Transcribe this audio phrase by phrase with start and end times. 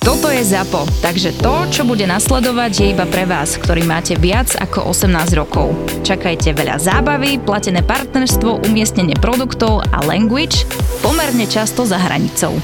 [0.00, 4.48] Toto je ZAPO, takže to, čo bude nasledovať, je iba pre vás, ktorý máte viac
[4.56, 5.76] ako 18 rokov.
[6.08, 10.64] Čakajte veľa zábavy, platené partnerstvo, umiestnenie produktov a language
[11.04, 12.56] pomerne často za hranicou.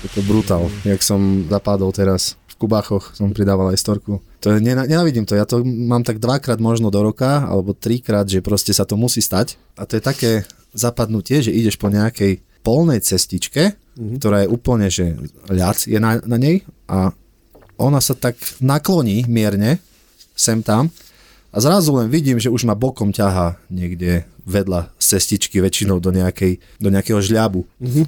[0.00, 4.24] Je to brutál, jak som zapadol teraz v Kubáchoch, som pridával aj storku.
[4.40, 8.40] To je, nenávidím to, ja to mám tak dvakrát možno do roka, alebo trikrát, že
[8.40, 9.60] proste sa to musí stať.
[9.76, 10.30] A to je také
[10.72, 14.18] zapadnutie, že ideš po nejakej polnej cestičke, mm-hmm.
[14.22, 15.18] ktorá je úplne, že
[15.50, 17.10] ľac je na, na nej a
[17.78, 19.82] ona sa tak nakloní mierne
[20.38, 20.88] sem tam
[21.50, 26.56] a zrazu len vidím, že už ma bokom ťaha niekde vedľa cestičky, väčšinou do, nejakej,
[26.80, 27.66] do nejakého žľabu.
[27.82, 28.04] Mm-hmm.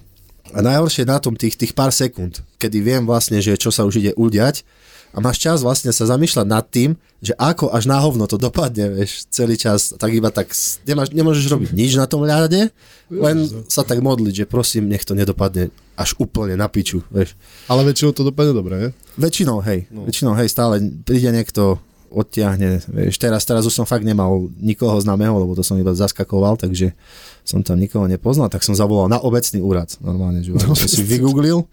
[0.50, 4.02] A najhoršie na tom tých, tých pár sekúnd, kedy viem vlastne, že čo sa už
[4.02, 4.66] ide udiať
[5.10, 8.94] a máš čas vlastne sa zamýšľať nad tým, že ako až na hovno to dopadne,
[8.94, 10.54] vieš, celý čas, tak iba tak,
[10.86, 12.70] nemáš, nemôžeš robiť nič na tom ľade,
[13.10, 17.36] len sa tak modliť, že prosím, nech to nedopadne až úplne na piču, vieš.
[17.68, 18.88] Ale väčšinou to dopadne dobre, ne?
[19.20, 20.08] Väčšinou, hej, no.
[20.08, 21.76] väčšinou, hej, stále príde niekto,
[22.11, 26.58] odtiahne, vieš, teraz, teraz už som fakt nemal nikoho známeho, lebo to som iba zaskakoval,
[26.58, 26.92] takže
[27.47, 31.06] som tam nikoho nepoznal, tak som zavolal na obecný úrad, normálne, že, no, že si
[31.06, 31.64] vygooglil,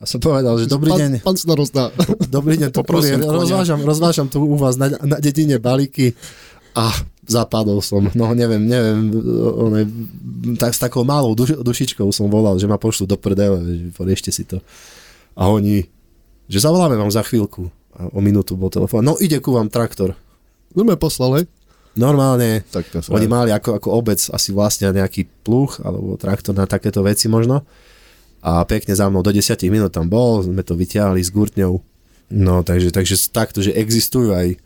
[0.00, 1.10] a som povedal, že dobrý pán, deň.
[1.20, 1.92] Pán starostá.
[2.32, 6.16] Dobrý deň, to Poprosím, rozvážam, rozvážam tu u vás na, na dedine balíky
[6.72, 6.88] a
[7.28, 9.12] zapadol som, no neviem, neviem,
[9.60, 9.84] one,
[10.56, 14.32] tak, s takou malou duš, dušičkou som volal, že ma pošlu do prdele, že poriešte
[14.32, 14.64] si to.
[15.36, 15.84] A oni,
[16.48, 17.68] že zavoláme vám za chvíľku.
[18.00, 19.04] A o minútu bol telefón.
[19.04, 20.16] No ide ku vám traktor.
[20.72, 21.44] No me poslali.
[21.98, 26.62] Normálne, tak to oni mali ako, ako obec asi vlastne nejaký pluch alebo traktor na
[26.64, 27.66] takéto veci možno
[28.40, 31.76] a pekne za mnou do 10 minút tam bol, sme to vyťahli s gurtňou.
[32.30, 34.56] No, takže, takže takto, že existujú aj,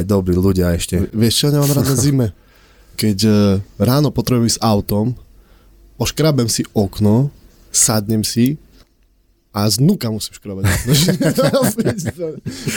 [0.00, 1.04] aj dobrí ľudia ešte.
[1.12, 2.26] Vieš čo, nemám rád na zime?
[3.00, 3.36] Keď uh,
[3.76, 5.12] ráno potrebujem ísť autom,
[6.00, 7.28] oškrabem si okno,
[7.68, 8.56] sadnem si
[9.56, 10.68] a znúka musím škrabať.
[11.40, 11.44] to,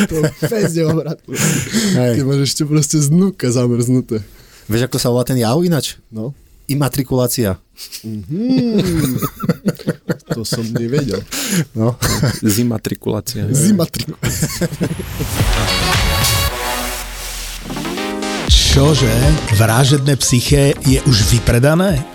[0.07, 0.15] to
[0.47, 1.35] pezde obratku.
[1.91, 4.23] Keď máš ešte proste znúka zamrznuté.
[4.71, 5.99] Vieš, ako sa volá ten jav inač?
[6.07, 6.31] No.
[6.71, 7.59] Imatrikulácia.
[8.05, 9.19] Mm-hmm.
[10.31, 11.19] to som nevedel.
[11.75, 11.99] No.
[12.39, 13.43] Zimatrikulácia.
[13.67, 14.69] Zimatrikulácia.
[18.47, 19.11] Čože?
[19.59, 21.99] Vražedné psyché je už vypredané?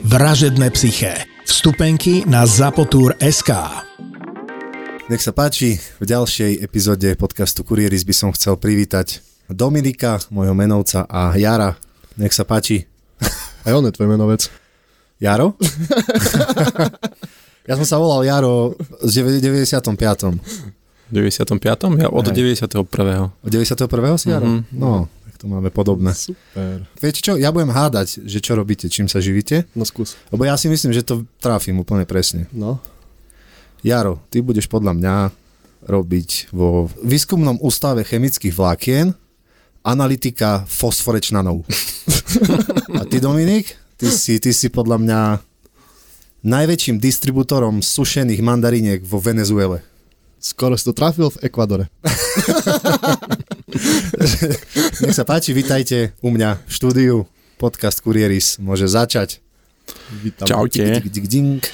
[0.00, 1.28] Vražedné psyché.
[1.44, 2.48] Vstupenky na
[3.20, 3.50] SK.
[5.12, 9.20] Nech sa páči, v ďalšej epizóde podcastu Kurieris by som chcel privítať
[9.52, 11.76] Dominika, môjho menovca a Jara.
[12.16, 12.88] Nech sa páči.
[13.68, 14.48] Aj on je tvoj menovec.
[15.20, 15.60] Jaro?
[17.68, 18.72] ja som sa volal Jaro
[19.04, 19.84] z 95.
[21.12, 22.00] 95.
[22.00, 22.72] Ja od 91.
[23.44, 24.16] Od 91.
[24.16, 24.46] si Jaro?
[24.48, 24.78] Mm-hmm.
[24.80, 26.12] No, to máme podobné.
[26.12, 26.84] Super.
[27.00, 29.64] Viete čo, ja budem hádať, že čo robíte, čím sa živíte.
[29.72, 30.12] No skús.
[30.28, 32.44] Lebo ja si myslím, že to tráfim úplne presne.
[32.52, 32.76] No.
[33.80, 35.14] Jaro, ty budeš podľa mňa
[35.88, 39.16] robiť vo výskumnom ústave chemických vlákien
[39.80, 41.64] analytika fosforečnanov.
[43.00, 45.20] A ty Dominik, ty si, ty si podľa mňa
[46.44, 49.80] najväčším distribútorom sušených mandariniek vo Venezuele.
[50.40, 51.88] Skoro si to trafil v Ekvadore.
[55.00, 57.16] Nech sa páči, vitajte u mňa v štúdiu.
[57.56, 59.40] Podcast Kurieris môže začať.
[60.20, 60.44] Vítam.
[60.44, 61.00] Čaute.
[61.00, 61.64] Dík, dík, dík,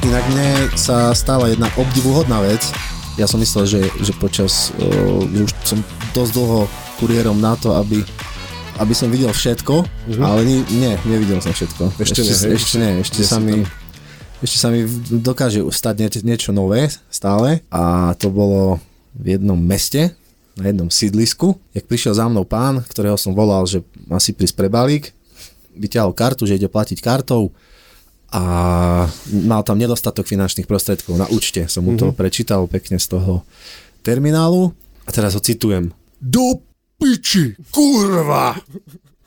[0.00, 0.48] Inak mne
[0.80, 2.72] sa stala jedna obdivuhodná vec.
[3.20, 5.84] Ja som myslel, že, že počas, uh, už som
[6.16, 6.60] dosť dlho
[6.96, 8.00] kuriérom na to, aby
[8.78, 10.24] aby som videl všetko, mm-hmm.
[10.24, 11.94] ale nie, nie, nevidel som všetko.
[12.00, 12.56] Ešte, ešte, nie, hej?
[12.58, 13.62] ešte nie, ešte sa mi...
[14.44, 18.76] Ešte sa mi dokáže stať nie, niečo nové stále a to bolo
[19.16, 20.12] v jednom meste
[20.52, 23.80] na jednom sídlisku, jak prišiel za mnou pán, ktorého som volal, že
[24.12, 25.16] asi prísť pre balík,
[25.74, 27.56] vyťahol kartu, že ide platiť kartou
[28.30, 28.42] a
[29.30, 31.66] mal tam nedostatok finančných prostriedkov na účte.
[31.70, 32.18] Som mu to mm-hmm.
[32.18, 33.42] prečítal pekne z toho
[34.06, 34.74] terminálu
[35.06, 35.94] a teraz ho citujem.
[36.18, 36.60] Do
[37.04, 38.56] piči, kurva!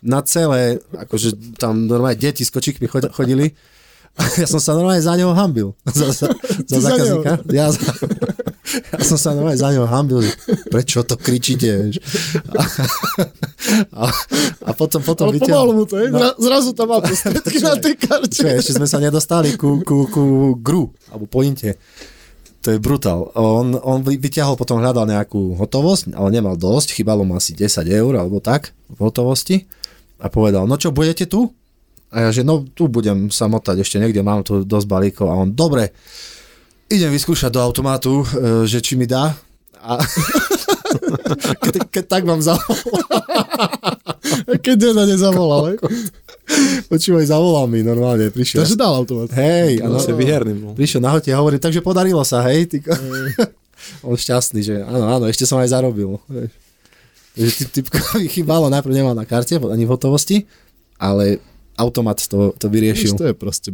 [0.02, 3.54] Na celé, akože tam normálne deti s kočíkmi chodili
[4.42, 5.78] ja som sa normálne za neho hambil.
[5.98, 6.28] Za, za,
[6.66, 7.34] za zákazníka.
[7.54, 7.82] Ja, za,
[8.98, 10.26] ja som sa normálne za neho hambil,
[10.74, 11.98] prečo to kričíte, vieš.
[12.58, 12.64] A,
[13.94, 14.06] a,
[14.68, 16.10] a potom, potom Ale pomalu mu to, je?
[16.10, 18.42] No, zrazu tam mal prostriedky na tej karte.
[18.58, 20.24] Ešte sme sa nedostali ku, ku, ku
[20.58, 21.78] gru, alebo pointe.
[22.66, 23.32] To je brutál.
[23.38, 28.14] On, on vyťahol, potom hľadal nejakú hotovosť, ale nemal dosť, chýbalo mu asi 10 eur,
[28.18, 29.70] alebo tak, v hotovosti.
[30.18, 31.54] A povedal, no čo, budete tu?
[32.10, 35.28] A ja, že no tu budem sa motať ešte niekde, mám tu dosť balíkov.
[35.30, 35.94] A on, dobre,
[36.90, 38.26] idem vyskúšať do automatu, e,
[38.66, 39.36] že či mi dá.
[39.84, 40.02] A
[41.64, 42.80] keď, keď tak vám zavolal.
[44.66, 45.64] keď teda nezavolal,
[46.88, 48.64] Počúvaj, zavolal mi normálne, prišiel.
[48.64, 49.30] Takže dal automat.
[49.36, 50.72] Hej, ano, si vyherný bol.
[50.74, 52.72] Prišiel na hote a hovorí, takže podarilo sa, hej.
[52.72, 52.78] Ty...
[54.08, 56.18] On šťastný, že áno, áno, ešte som aj zarobil.
[57.38, 60.48] Že typkovi chýbalo, najprv nemal na karte, ani v hotovosti,
[60.98, 61.44] ale
[61.78, 63.14] automat to, to vyriešil.
[63.14, 63.70] to je proste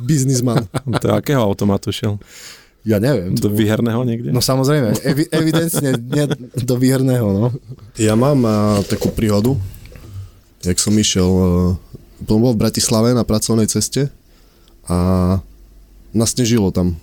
[0.00, 0.64] biznisman.
[1.04, 2.16] to akého automatu šiel?
[2.82, 3.38] Ja neviem.
[3.38, 4.34] Do výherného niekde?
[4.34, 6.24] No samozrejme, evi- evidentne nie
[6.66, 7.46] do výherného, no.
[7.94, 9.54] Ja mám a, takú príhodu,
[10.66, 11.30] jak som išiel,
[12.22, 14.08] uh, bol v Bratislave na pracovnej ceste
[14.86, 15.38] a
[16.12, 16.98] nasnežilo tam,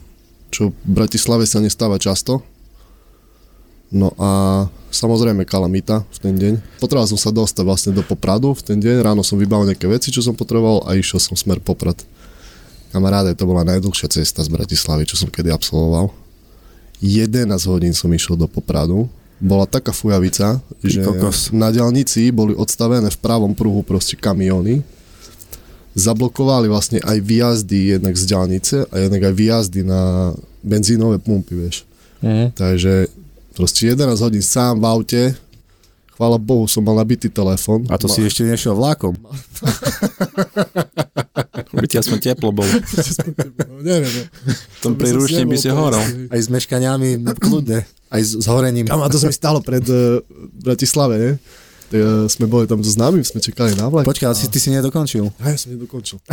[0.49, 2.43] čo v Bratislave sa nestáva často.
[3.89, 6.53] No a samozrejme kalamita v ten deň.
[6.77, 10.13] Potreboval som sa dostať vlastne do Popradu v ten deň, ráno som vybavil nejaké veci,
[10.13, 11.97] čo som potreboval a išiel som smer Poprad.
[12.93, 16.09] Kamaráde, to bola najdlhšia cesta z Bratislavy, čo som kedy absolvoval.
[17.01, 19.09] 11 hodín som išiel do Popradu.
[19.39, 20.99] Bola taká fujavica, že
[21.55, 24.83] na diálnici boli odstavené v pravom pruhu proste kamióny.
[25.99, 30.31] Zablokovali vlastne aj výjazdy jednak z diálnice a jednak aj výjazdy na
[30.63, 31.83] benzínové pumpy, vieš.
[32.23, 32.55] Mm.
[32.55, 33.11] Takže
[33.59, 35.21] Proste 11 hodín sám v aute,
[36.15, 37.83] chvála Bohu, som mal nabitý telefón.
[37.91, 38.15] A to mal...
[38.15, 39.19] si ešte nešiel vlákom.
[41.75, 42.71] By ti aspoň teplo bolo.
[43.83, 44.31] Neviem.
[44.47, 45.99] V tom príručne by si horol.
[46.31, 47.83] Aj s meškaniami kľudne.
[48.07, 48.87] Aj s, s horením.
[48.87, 50.23] Kam, a to sa mi stalo pred uh,
[50.63, 51.31] Bratislave, ne?
[51.89, 54.05] Tak, uh, sme boli tam so známym, sme čakali na vlak.
[54.05, 54.33] Počkaj, a...
[54.37, 55.25] ty si nedokončil.
[55.41, 56.21] A ja som nedokončil.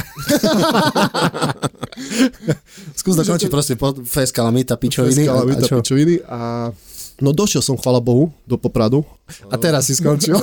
[3.00, 3.72] Skús dokončiť proste
[4.04, 5.24] face kalamita pičoviny.
[5.24, 6.68] Face kalamita pičoviny a
[7.16, 9.00] No došiel som, chvala Bohu, do Popradu.
[9.48, 10.36] A teraz si skončil.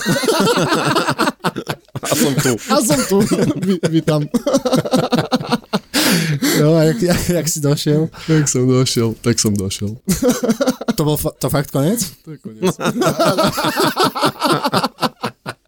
[2.02, 2.54] a som tu.
[2.74, 3.22] A som tu.
[3.62, 4.26] Vy, vy tam.
[6.62, 8.10] No a jak, jak, jak si došiel?
[8.26, 10.02] Jak som došiel, tak som došiel.
[10.98, 12.02] To bol fa- to fakt konec?
[12.26, 12.74] To je konec.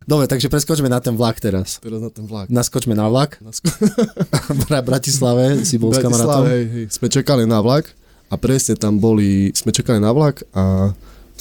[0.06, 1.82] Dobre, takže preskočme na ten vlak teraz.
[1.82, 2.46] Teraz na ten vlak.
[2.46, 3.42] Naskočme na vlak.
[3.42, 3.74] Nasko-
[4.90, 6.44] Bratislave si bol Bratislave, s kamarátom.
[6.46, 6.86] Hej, hej.
[6.94, 7.90] Sme čakali na vlak
[8.30, 10.94] a presne tam boli, sme čakali na vlak a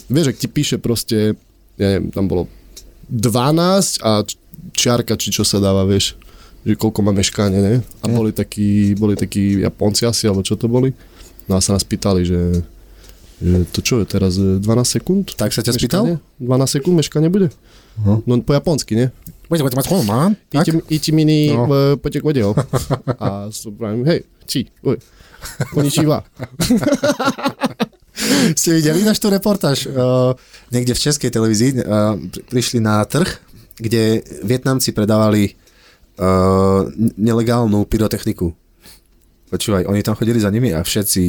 [0.08, 1.36] vieš, ak ti píše proste,
[1.76, 2.48] ja neviem, tam bolo
[3.12, 4.24] 12 a
[4.72, 6.16] čiarka, či čo sa dáva, vieš,
[6.64, 7.74] že koľko má meškanie, ne?
[8.00, 10.96] A boli takí, boli takí Japonci asi, alebo čo to boli.
[11.44, 12.64] No a sa nás pýtali, že,
[13.44, 15.36] že to čo je teraz, 12 sekúnd?
[15.36, 16.16] Tak sa ťa spýtal?
[16.40, 17.52] 12 sekúnd meškanie bude?
[17.94, 18.22] Uh-huh.
[18.26, 19.12] No po japonsky, ne?
[20.50, 21.68] Ichi, ichi mini, no.
[22.00, 22.24] poďte k
[23.20, 23.46] A
[24.08, 24.96] hej, či, oj.
[25.70, 26.24] Konnichiwa.
[28.58, 29.90] Ste videli náš tú reportáž?
[29.90, 30.38] Uh,
[30.70, 32.14] niekde v českej televízii uh,
[32.46, 33.26] prišli na trh,
[33.74, 35.58] kde Vietnamci predávali
[36.18, 36.86] uh,
[37.18, 38.54] nelegálnu pyrotechniku.
[39.44, 41.20] Počúvaj, oni tam chodili za nimi a všetci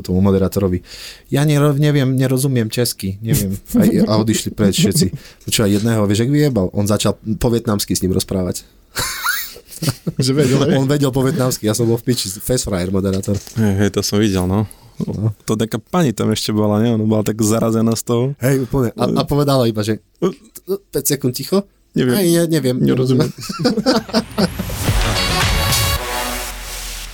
[0.00, 0.80] tomu moderátorovi,
[1.28, 3.52] ja nero, neviem, nerozumiem česky, neviem.
[3.76, 5.12] A, a odišli preč všetci.
[5.44, 6.72] Počúvaj, jedného, vieš, ak vyjebal?
[6.72, 8.64] On začal po vietnamsky s ním rozprávať.
[10.24, 13.36] že vedel, On vedel po vietnamsky, ja som bol v piči, face fryer moderátor.
[13.60, 14.64] Hej, hej, to som videl, no.
[15.04, 15.36] no.
[15.44, 16.96] To taká pani tam ešte bola, nie?
[16.96, 18.24] Ona bola tak zarazená z toho.
[18.40, 18.90] Hej, úplne.
[18.96, 21.68] A, a povedala iba, že 5 sekúnd ticho.
[21.92, 22.16] Neviem.
[22.16, 22.76] Aj, ja neviem.
[22.80, 23.30] Nerozumiem.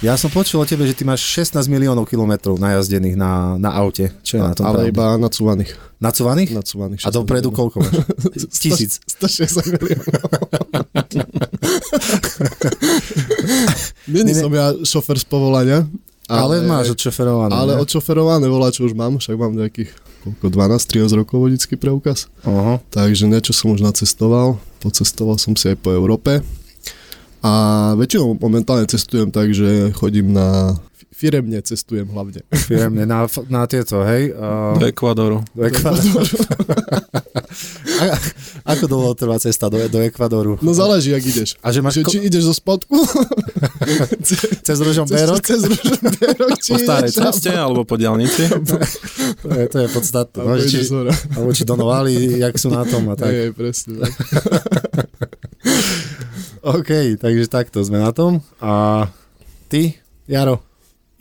[0.05, 4.13] Ja som počul o tebe, že ty máš 16 miliónov kilometrov najazdených na, na aute.
[4.21, 4.93] Čo je na tom Ale pravde?
[4.93, 5.73] iba nacúvaných.
[5.97, 6.51] Nacúvaných?
[6.53, 7.01] Nacúvaných.
[7.01, 8.05] A dopredu koľko máš?
[8.61, 9.01] Tisíc.
[9.17, 10.21] 160 miliónov.
[14.13, 15.89] Není som ja šofer z povolania.
[16.29, 17.55] Ale, ale máš odšoferované.
[17.57, 19.95] Ale odšoferované volá, čo už mám, však mám nejakých
[20.27, 22.27] koľko, 12-13 rokov vodický preukaz.
[22.43, 22.83] Uh-huh.
[22.91, 26.43] Takže niečo som už nacestoval, pocestoval som si aj po Európe.
[27.41, 27.53] A
[27.95, 30.77] väčšinou momentálne cestujem tak, že chodím na
[31.11, 32.45] Firemne cestujem hlavne.
[32.69, 34.37] Firemne na, na tieto, hej?
[34.77, 35.41] Do Uh, Ekvadoru.
[35.51, 36.13] do Ekvadoru.
[37.97, 38.13] A,
[38.69, 40.61] ako dlho trvá cesta do, do Ekvadoru?
[40.61, 41.57] No záleží, jak ideš.
[41.59, 43.01] A že máš Že, ko- či ideš zo spodku,
[44.67, 45.41] Cez Ružom cez, Bérok?
[45.41, 48.45] cez Ružomberok, či Po starej Ceste alebo po diálnici.
[49.41, 50.37] To je, to je podstatné.
[50.37, 50.79] Alebo No, či,
[51.33, 53.31] alebo či donovali, jak sú na tom a tak.
[53.31, 54.05] Hej, presne.
[54.05, 54.13] tak.
[56.67, 58.43] OK, takže takto sme na tom.
[58.59, 59.07] A
[59.71, 60.59] ty, Jaro?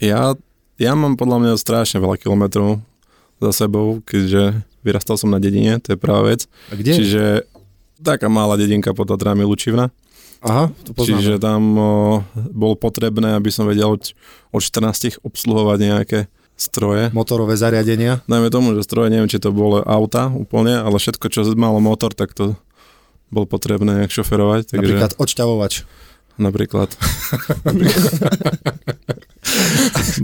[0.01, 0.33] Ja,
[0.81, 2.81] ja mám podľa mňa strašne veľa kilometrov
[3.37, 6.41] za sebou, keďže vyrastal som na dedine, to je práve vec.
[6.73, 6.97] A kde?
[6.97, 7.23] Čiže
[8.01, 9.93] taká malá dedinka pod Tatrami Lučivna.
[10.41, 11.21] Aha, to poznám.
[11.21, 11.91] Čiže tam o,
[12.49, 14.17] bolo potrebné, aby som vedel od,
[14.49, 16.19] od 14 obsluhovať nejaké
[16.57, 17.13] stroje.
[17.13, 18.25] Motorové zariadenia.
[18.25, 22.17] Najmä tomu, že stroje, neviem, či to bolo auta úplne, ale všetko, čo malo motor,
[22.17, 22.57] tak to
[23.29, 24.75] bol potrebné šoferovať.
[24.75, 25.73] Takže Napríklad odšťavovač.
[26.35, 26.89] napríklad.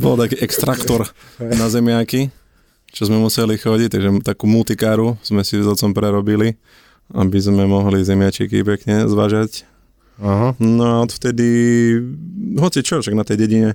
[0.03, 1.07] bol taký extraktor
[1.39, 2.31] na zemiaky,
[2.91, 6.59] čo sme museli chodiť, takže takú multikáru sme si s otcom prerobili,
[7.15, 9.63] aby sme mohli zemiačiky pekne zvážať.
[10.21, 10.53] Aha.
[10.61, 11.47] No a odvtedy,
[12.59, 13.73] hoci čo, však na tej dedine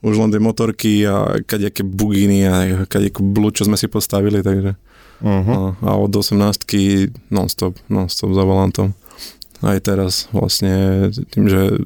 [0.00, 2.54] už len tie motorky a kadejaké buginy a
[2.88, 4.72] kadejakú blúd, čo sme si postavili, takže
[5.20, 5.76] Uh-huh.
[5.84, 6.64] a od 18
[7.28, 8.96] non-stop, non-stop za volantom.
[9.60, 11.84] Aj teraz vlastne tým, že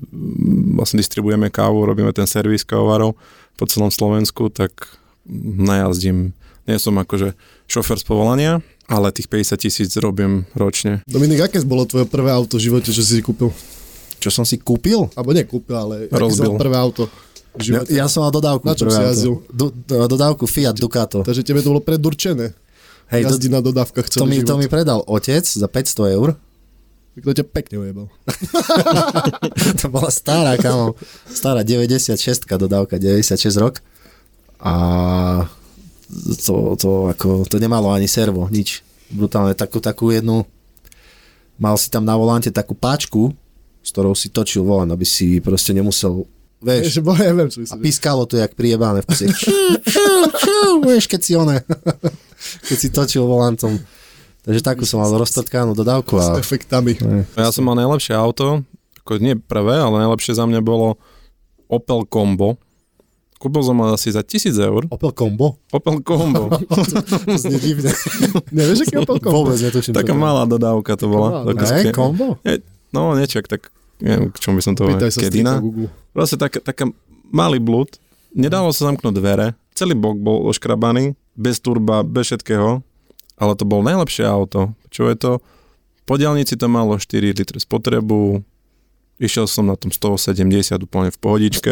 [0.78, 3.18] vlastne distribujeme kávu, robíme ten servis kávovarov
[3.58, 4.94] po celom Slovensku, tak
[5.58, 6.30] najazdím.
[6.64, 7.34] Nie som akože
[7.66, 8.52] šofer z povolania,
[8.86, 11.02] ale tých 50 tisíc robím ročne.
[11.10, 13.50] Dominik, aké bolo tvoje prvé auto v živote, čo si kúpil?
[14.22, 15.10] Čo som si kúpil?
[15.18, 16.56] Alebo nekúpil, ale Rozbil.
[16.56, 17.10] prvé auto
[17.60, 18.66] Ja, ja som mal dodávku.
[18.66, 19.46] Na čom si jazdil?
[19.46, 21.22] Do, do, dodávku Fiat Ducato.
[21.22, 22.50] Takže tebe to bolo predurčené.
[23.14, 24.60] Hej, to, Jazdiť na dodávkach to, celý mi, to život.
[24.60, 26.28] mi predal otec za 500 eur.
[27.14, 28.06] To ťa pekne ujebal.
[29.80, 30.98] to bola stará, kamo.
[31.30, 32.18] Stará 96
[32.58, 33.78] dodávka, 96 rok.
[34.58, 34.74] A
[36.42, 38.82] to, to, ako, to nemalo ani servo, nič.
[39.14, 40.42] Brutálne, takú, takú jednu
[41.58, 43.30] mal si tam na volante takú páčku,
[43.84, 46.26] s ktorou si točil volant, aby si proste nemusel,
[46.58, 49.08] vieš, bo ja viem, čo a pískalo to jak priebané v
[50.88, 51.60] vieš, keď si one,
[52.64, 53.78] keď si točil volantom.
[54.44, 56.96] Takže takú som mal roztrtkanú dodávku S a efektami.
[57.32, 58.60] Ja som mal najlepšie auto,
[59.00, 61.00] ako nie prvé, ale najlepšie za mňa bolo
[61.64, 62.60] Opel Combo.
[63.40, 64.82] Kúpil som ho asi za 1000 eur.
[64.88, 65.60] Opel Combo.
[65.68, 66.48] Opel Combo.
[67.28, 67.92] To znie divne.
[68.52, 69.48] Nevieš, aký Opel Combo?
[69.48, 69.92] Vôbec netuším.
[69.92, 70.20] Taká je.
[70.20, 71.44] malá dodávka to bola.
[71.52, 72.36] Taká Combo?
[72.44, 72.60] Nie,
[72.94, 75.58] No, niečo, tak neviem, k čomu by som to Pýtaj sa Kedina.
[76.14, 76.84] Proste taká, taká
[77.34, 77.90] malý blúd.
[78.34, 79.46] Nedalo sa zamknúť dvere.
[79.78, 82.82] Celý bok bol oškrabaný, bez turba, bez všetkého.
[83.38, 84.74] Ale to bolo najlepšie auto.
[84.90, 85.32] Čo je to?
[86.02, 88.42] Po diálnici to malo 4 litre spotrebu.
[89.22, 90.50] Išiel som na tom 170
[90.82, 91.70] úplne v pohodičke.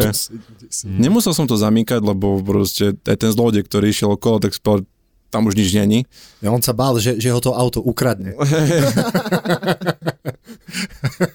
[0.87, 4.87] Nemusel som to zamykať, lebo proste aj ten zlodej, ktorý išiel okolo, tak spal,
[5.27, 6.07] tam už nič není.
[6.39, 8.39] Ja, on sa bál, že, že ho to auto ukradne.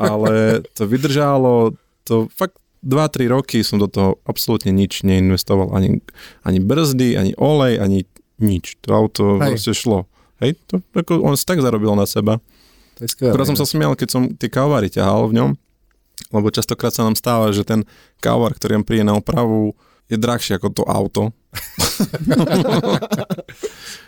[0.01, 1.77] Ale to vydržalo,
[2.09, 5.75] to fakt 2-3 roky som do toho absolútne nič neinvestoval.
[5.75, 5.99] Ani,
[6.47, 8.07] ani brzdy, ani olej, ani
[8.39, 8.79] nič.
[8.87, 9.59] To auto Hej.
[9.59, 10.07] proste šlo.
[10.39, 12.39] Hej, to, ako, on si tak zarobil na seba.
[12.99, 13.35] To je skvelé.
[13.35, 15.51] Akurát som sa smial, keď som tie kávary ťahal v ňom,
[16.31, 17.83] lebo častokrát sa nám stáva, že ten
[18.23, 19.75] kávar, ktorý nám príde na opravu,
[20.09, 21.33] je drahšie ako to auto.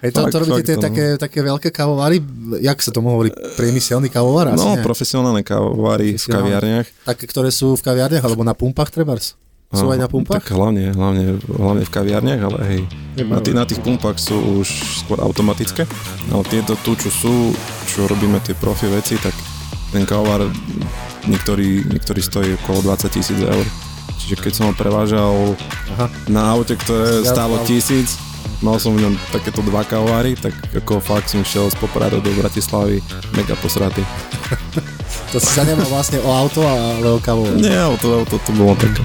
[0.00, 0.84] Hej, to, Fakt, to robíte fakt, tie no.
[0.88, 2.24] také, také veľké kávovary?
[2.64, 3.28] Jak sa tomu hovorí?
[3.60, 4.48] Priemyselný kávovar?
[4.56, 4.80] No, nie?
[4.80, 6.88] profesionálne kávary v kaviarniach.
[7.04, 9.36] Také, ktoré sú v kaviarniach alebo na pumpách trebárs?
[9.70, 10.42] Sú aj na pumpách?
[10.42, 12.80] Tak hlavne, hlavne, hlavne v kaviarniach, ale hej,
[13.22, 14.66] na, tých, na tých pumpách sú už
[15.06, 15.86] skôr automatické.
[16.34, 17.54] Ale tieto tu, čo sú,
[17.86, 19.30] čo robíme tie profi veci, tak
[19.94, 20.42] ten kávar
[21.30, 23.62] niektorý, niektorý stojí okolo 20 tisíc eur.
[24.30, 25.58] Čiže keď som ho prevážal
[25.98, 26.06] Aha.
[26.30, 28.14] na aute, ktoré Ja- stálo tisíc,
[28.62, 32.30] mal som v ňom takéto dva kávary, tak ako fakt som šiel z Popradu do
[32.38, 33.02] Bratislavy
[33.34, 34.06] mega posratý.
[35.34, 37.58] To si sa nemal vlastne o auto, ale o kávovar.
[37.58, 39.02] Nie, auto, auto to bolo také.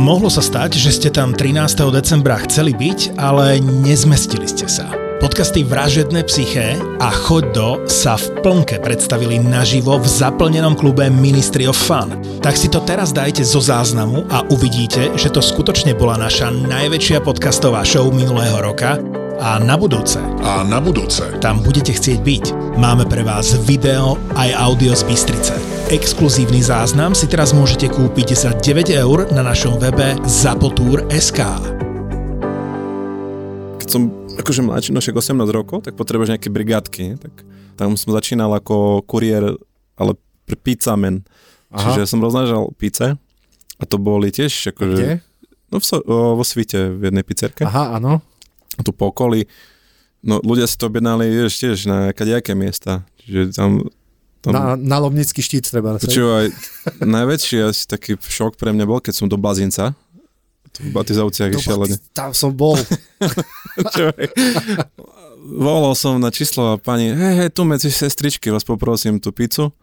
[0.00, 1.92] Mohlo sa stať, že ste tam 13.
[1.92, 5.09] decembra chceli byť, ale nezmestili ste sa.
[5.20, 11.68] Podcasty Vražedné psyché a Choď do sa v plnke predstavili naživo v zaplnenom klube Ministry
[11.68, 12.16] of Fun.
[12.40, 17.20] Tak si to teraz dajte zo záznamu a uvidíte, že to skutočne bola naša najväčšia
[17.20, 18.96] podcastová show minulého roka
[19.36, 21.28] a na budúce A na budúce.
[21.44, 22.44] tam budete chcieť byť.
[22.80, 25.52] Máme pre vás video aj audio z Bystrice.
[25.92, 31.40] Exkluzívny záznam si teraz môžete kúpiť za 9 eur na našom webe zapotur.sk.
[33.90, 37.32] som akože mladší, no však 18 rokov, tak potrebuješ nejaké brigádky, tak
[37.76, 39.56] tam som začínal ako kuriér,
[39.96, 40.12] ale
[40.44, 41.24] pizzamen.
[41.70, 41.94] Aha.
[41.94, 43.14] Čiže som roznážal pizze
[43.78, 44.96] a to boli tiež akože...
[44.98, 45.12] Kde?
[45.70, 47.62] No v, o, vo svite v jednej pizzerke.
[47.62, 48.18] Aha, áno.
[48.82, 49.46] Tu po okolí.
[50.20, 53.06] No ľudia si to objednali vieš, tiež na kadejaké miesta.
[53.22, 53.86] Čiže tam...
[54.42, 55.96] tam Na, na Lomnický štít treba.
[55.96, 56.50] Počúvaj,
[57.00, 59.94] najväčší asi taký šok pre mňa bol, keď som do Blazinca,
[60.78, 61.90] v Batizovciach išiel.
[62.14, 62.78] Tam som bol.
[63.76, 64.30] Počúvaj.
[65.40, 69.74] Volal som na číslo a pani, hej, hej, tu medzi sestričky vás poprosím tú pizzu.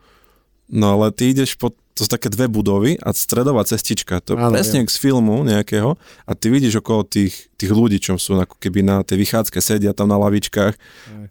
[0.67, 4.37] No ale ty ideš po, to sú také dve budovy a stredová cestička, to je
[4.37, 5.95] presne z filmu nejakého
[6.27, 9.95] a ty vidíš okolo tých, tých ľudí, čo sú ako keby na tej vychádzke, sedia
[9.95, 10.75] tam na lavičkách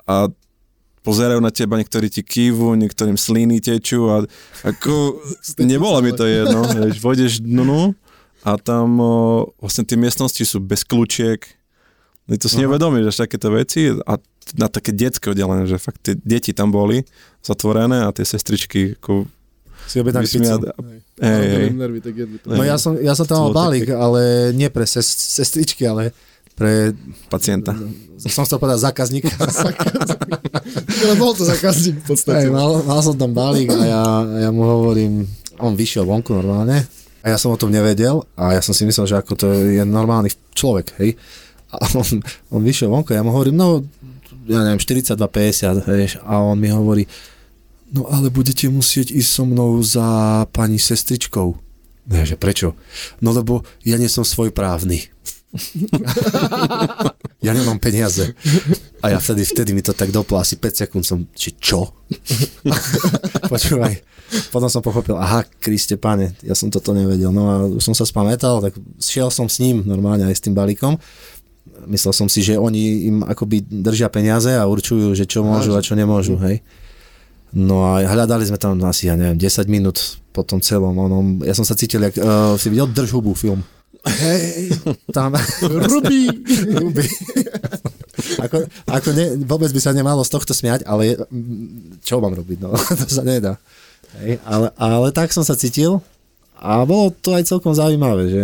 [0.09, 0.33] a
[1.05, 4.25] pozerajú na teba, niektorí ti kývu, niektorým sliny tečú a
[4.65, 5.21] ako,
[5.61, 7.93] nebolo mi to jedno, vieš, vojdeš dnu
[8.47, 11.43] a tam o, vlastne tie miestnosti sú bez kľúčiek,
[12.31, 12.63] ty to si
[13.11, 14.13] až takéto veci a
[14.55, 17.03] na také detské oddelené, že fakt tie deti tam boli
[17.43, 19.27] zatvorené a tie sestričky ako
[19.87, 20.59] Si objednali pizzu.
[21.23, 21.67] Hej, hej.
[22.43, 26.11] No ja som, ja som tam mal balík, ale nie pre ses, sestričky, ale
[26.59, 26.91] pre,
[27.31, 27.71] pacienta.
[28.19, 29.31] som chcel povedať zákazníka.
[31.07, 32.51] Ale bol to zákazník v podstate.
[32.51, 35.23] Hej, mal, mal som tam balík a ja, ja mu hovorím,
[35.63, 36.83] on vyšiel vonku normálne
[37.27, 39.83] a ja som o tom nevedel a ja som si myslel, že ako to je
[39.83, 41.19] normálny človek, hej.
[41.75, 42.23] A on,
[42.55, 43.83] on vyšiel vonku a ja mu hovorím, no,
[44.47, 47.11] ja neviem, 42,50, vieš, a on mi hovorí,
[47.91, 50.07] no ale budete musieť ísť so mnou za
[50.55, 51.59] pani sestričkou.
[52.15, 52.79] Ja, že prečo?
[53.19, 55.11] No lebo ja nie som svojprávny.
[57.47, 58.35] ja nemám peniaze.
[59.01, 61.95] A ja vtedy, vtedy mi to tak doplo, asi 5 sekúnd som, či čo?
[63.53, 63.95] Počúvaj.
[64.51, 67.31] Potom som pochopil, aha, Kriste pane, ja som toto nevedel.
[67.31, 70.55] No a už som sa spamätal, tak šiel som s ním normálne aj s tým
[70.57, 70.99] balíkom.
[71.87, 75.85] Myslel som si, že oni im akoby držia peniaze a určujú, že čo môžu a
[75.85, 76.65] čo nemôžu, hej.
[77.55, 80.93] No a hľadali sme tam asi, ja neviem, 10 minút po tom celom.
[80.99, 83.63] Onom, ja som sa cítil, jak uh, si videl Drž film.
[84.07, 84.71] Hej,
[85.11, 85.35] tam...
[85.91, 86.31] Rubí.
[86.71, 87.07] Ruby.
[88.39, 92.59] ako, ako ne, vôbec by sa nemalo z tohto smiať, ale mm, čo mám robiť,
[92.63, 92.71] no,
[93.03, 93.59] to sa nedá.
[94.23, 96.01] Hej, ale, ale tak som sa cítil
[96.57, 98.43] a bolo to aj celkom zaujímavé, že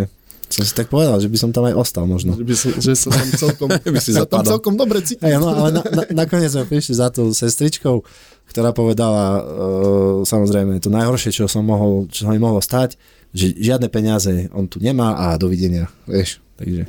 [0.53, 2.37] som si tak povedal, že by som tam aj ostal možno.
[2.37, 5.25] Že, by som, že sa tam celkom, By si tam celkom dobre cítil.
[5.25, 8.05] Hej, no, ale na, na, nakoniec sme prišli za tou sestričkou,
[8.53, 13.01] ktorá povedala uh, samozrejme to najhoršie, čo som mohol, čo sa mi mohlo stať,
[13.33, 16.88] že žiadne peniaze on tu nemá a dovidenia, vieš, takže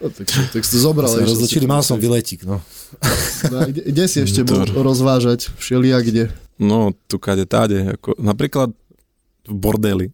[0.00, 1.12] No, tak, tak si to zobral.
[1.12, 2.64] sa ešte rozlučili, si- mal som vyletík, no.
[3.52, 5.52] No, a kde, kde si ešte bol rozvážať?
[5.60, 6.32] Všelia kde?
[6.56, 8.72] No, tu kade táde, ako, napríklad
[9.44, 10.06] v bordeli.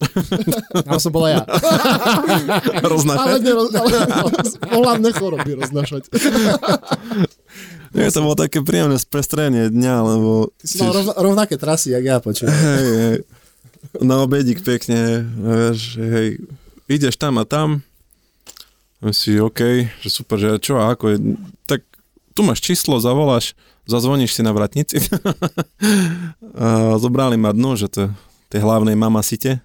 [0.88, 1.40] Tam som bola ja.
[2.72, 3.40] Ale, Roznašať.
[3.42, 3.96] neroz, ale
[4.64, 6.02] pohľadné choroby roznašať.
[7.88, 10.52] Nie, to bolo také príjemné sprestrenie dňa, lebo...
[10.54, 12.48] Ty si mal rovna, rovnaké trasy, jak ja, počujem.
[12.48, 13.18] Hej, hej.
[14.02, 16.28] Na obedík pekne, vieš, hej,
[16.90, 17.82] ideš tam a tam,
[19.14, 21.16] si OK, že super, že čo a ako je,
[21.66, 21.86] tak
[22.34, 23.54] tu máš číslo, zavoláš,
[23.86, 24.98] zazvoníš si na vratnici.
[26.62, 28.10] a zobrali ma dnu, že to
[28.50, 29.62] tej hlavnej mama site,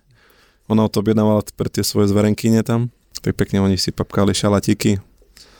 [0.69, 5.01] ona to objednávala pre tie svoje zverenkyne tam, tak pekne oni si papkali šalatíky,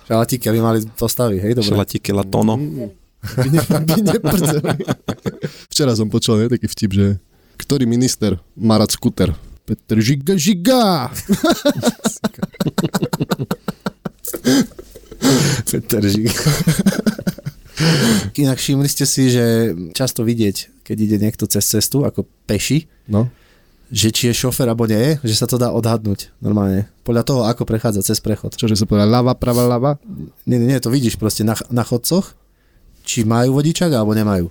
[0.04, 1.72] Šalatíky, aby mali postavy, hej, dobre.
[1.72, 2.60] šalatíky latono.
[2.60, 3.62] By ne,
[4.20, 4.36] by.
[5.72, 7.08] Včera som počul ne, taký vtip, že
[7.56, 9.32] ktorý minister má rád skuter?
[9.64, 10.84] Peter Žiga Žiga!
[15.72, 16.30] Peter Žig.
[18.38, 23.28] Inak všimli ste si, že často vidieť, keď ide niekto cez cestu, ako peši, No.
[23.92, 26.88] že či je šofer alebo nie, že sa to dá odhadnúť normálne.
[27.04, 28.56] Podľa toho, ako prechádza cez prechod.
[28.56, 29.92] Čože sa povedal ľava, prava, ľava?
[30.48, 32.34] Nie, nie, nie, to vidíš proste na, na chodcoch,
[33.04, 34.48] či majú vodičák alebo nemajú.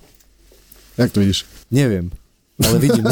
[1.00, 1.48] Jak to vidíš?
[1.72, 2.12] Neviem,
[2.60, 3.06] ale vidím.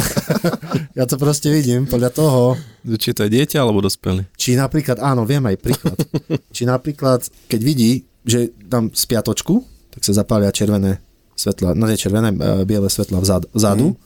[0.99, 2.41] ja to proste vidím podľa toho,
[2.85, 4.29] Či to je dieťa alebo dospelý.
[4.37, 5.99] či napríklad, áno, viem aj príklad,
[6.57, 11.01] či napríklad, keď vidí, že tam spiatočku, tak sa zapália červené
[11.35, 13.97] svetla, no nie červené, e, biele svetla vzad, vzadu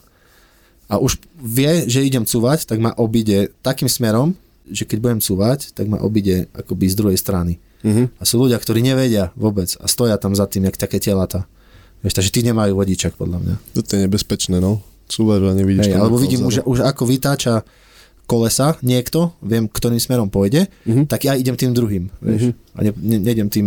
[0.87, 4.38] a už vie, že idem cúvať, tak ma obíde takým smerom,
[4.70, 7.59] že keď budem cúvať, tak ma obíde akoby z druhej strany.
[7.85, 8.16] Mhm.
[8.16, 11.44] A sú ľudia, ktorí nevedia vôbec a stoja tam za tým, jak také telata.
[12.01, 13.55] Vieš, takže tí nemajú vodičak, podľa mňa.
[13.81, 14.85] To je nebezpečné, no.
[15.07, 15.87] Cúvaš a nevidíš.
[15.87, 16.64] Hej, alebo vidím vzadu.
[16.64, 17.55] už, už ako vytáča
[18.25, 21.05] kolesa niekto, viem, ktorým smerom pôjde, Mhm.
[21.05, 22.57] tak ja idem tým druhým, vieš.
[22.73, 23.67] A ne, ne, nejdem tým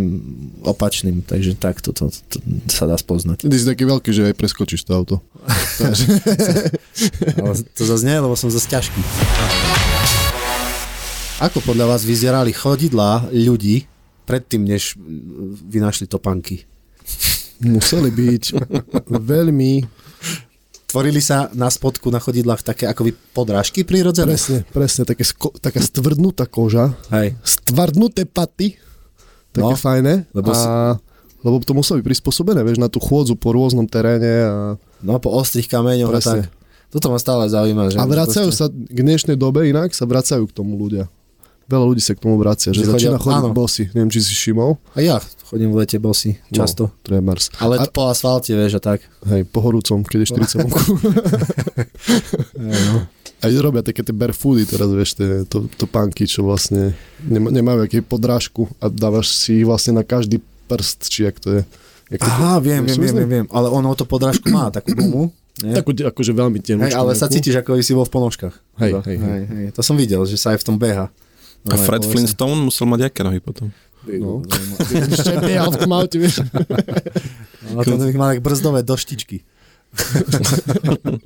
[0.61, 3.45] opačným, takže tak to, to, to sa dá spoznať.
[3.45, 5.15] Ty si taký veľký, že aj preskočíš to auto.
[7.37, 8.97] Ale to zase nie, lebo som zase ťažký.
[11.37, 13.85] Ako podľa vás vyzerali chodidlá ľudí
[14.25, 14.97] predtým, než
[15.63, 16.65] vynašli topánky.
[17.59, 18.43] Museli byť
[19.31, 19.73] veľmi,
[20.87, 24.33] Tvorili sa na spodku na chodidlách také akoby podrážky prírodzené.
[24.33, 27.35] presne, presne, také sko, taká stvrdnutá koža, Hej.
[27.43, 28.79] stvrdnuté paty,
[29.51, 30.31] také No, fajné.
[30.31, 30.95] lebo si- a,
[31.43, 34.53] lebo to muselo byť prispôsobené, vieš, na tú chôdzu po rôznom teréne a,
[35.03, 36.47] No po ostrých kameňoch a tak.
[36.87, 37.91] Toto ma stále zaujíma.
[37.91, 41.11] Že a vracajú proste- sa k dnešnej dobe inak, sa vracajú k tomu ľudia.
[41.67, 43.51] Veľa ľudí sa k tomu vracia, že, Že chodia- začína chodiť áno.
[43.51, 43.83] bosy.
[43.91, 44.79] Neviem, či si všimol.
[44.95, 46.91] A ja chodím v lete bosy, často.
[46.91, 47.51] No, trebárs.
[47.59, 49.03] Ale a, po asfalte, vieš, a tak.
[49.27, 50.79] hej, po horúcom, keď je 40 vonku.
[52.59, 53.07] no.
[53.37, 57.85] A robia také tie barefoody teraz, vieš, tie, to, to panky, čo vlastne nema, nemajú
[57.85, 61.61] aký podrážku a dávaš si ich vlastne na každý prst, či jak to je.
[62.09, 63.47] Jak to, Aha, viem, vieš, viem, viem, viem, viem.
[63.53, 65.29] Ale ono to podrážku má, takú gumu.
[65.61, 65.73] Nie?
[65.73, 66.85] Takú akože veľmi tenúčku.
[66.89, 67.33] Hej, ale sa nejakú.
[67.37, 68.55] cítiš, ako si bol v ponožkách.
[68.81, 69.41] Hej, To- hej, hej.
[69.45, 69.65] hej.
[69.73, 71.09] To som videl, že sa aj v tom beha.
[71.67, 73.71] A Fred Flintstone musel mať aké nohy potom?
[74.07, 74.39] No.
[74.87, 76.39] Ešte behal v tom aute, vieš.
[77.67, 79.43] Ale to by mal jak brzdové doštičky.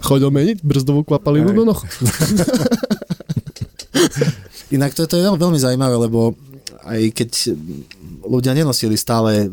[0.00, 1.76] Chodil meniť brzdovú kvapalinu do noh.
[4.74, 6.34] Inak to, to je veľ- veľmi zaujímavé, lebo
[6.86, 7.30] aj keď
[8.26, 9.50] ľudia nenosili stále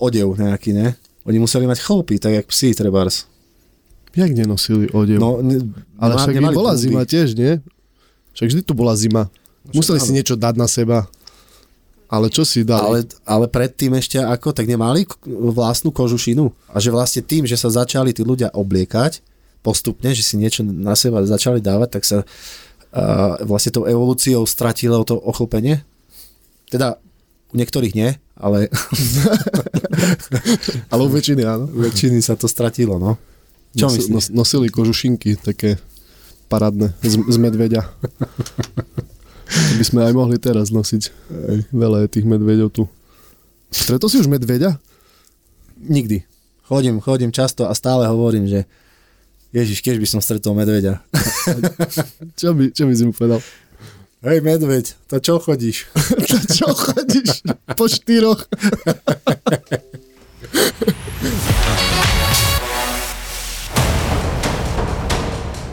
[0.00, 0.96] odev nejaký, ne?
[1.24, 3.24] Oni museli mať chlopy, tak jak psi, trebárs.
[4.14, 5.18] Jak nenosili odev?
[5.18, 5.62] No, ne,
[5.98, 6.82] ale nemá- však bola kluby.
[6.82, 7.58] zima tiež, nie?
[8.34, 9.30] Však vždy tu bola zima.
[9.74, 10.16] Museli si áno.
[10.18, 11.06] niečo dať na seba.
[12.06, 12.84] Ale čo si dali?
[12.84, 16.52] Ale, ale predtým ešte ako, tak nemali vlastnú kožušinu.
[16.70, 19.18] A že vlastne tým, že sa začali tí ľudia obliekať
[19.64, 25.00] postupne, že si niečo na seba začali dávať, tak sa uh, vlastne tou evolúciou stratilo
[25.02, 25.80] to ochlpenie.
[26.68, 27.00] Teda
[27.50, 28.68] u niektorých nie, ale
[30.92, 31.64] Ale u väčšiny áno.
[31.70, 33.16] u väčšiny sa to stratilo, no.
[33.74, 35.82] Čo Nos- nos- nosili kožušinky také
[36.46, 37.82] parádne z, z medveďa.
[39.50, 41.10] To by sme aj mohli teraz nosiť.
[41.74, 42.82] Veľa je tých medveďov tu.
[43.74, 44.78] Stretol si už medveďa?
[45.82, 46.22] Nikdy.
[46.64, 48.64] Chodím, chodím často a stále hovorím, že
[49.54, 50.98] Ježiš, keď by som stretol medveďa.
[52.40, 53.38] Čo by, čo by si mu povedal?
[54.24, 55.84] Hej medveď, to čo chodíš?
[56.32, 57.44] To čo chodíš?
[57.76, 58.48] Po štyroch?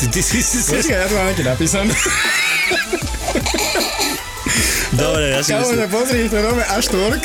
[0.00, 0.64] Ty, ty si si...
[0.64, 0.88] si...
[0.88, 1.92] ja to mám nejaké napísané.
[4.96, 5.86] Dobre, ja si myslím.
[5.92, 7.22] pozri, to robí až tvork.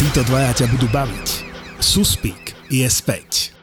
[0.00, 1.26] títo dvaja ťa budú baviť.
[1.76, 3.53] Suspík je späť.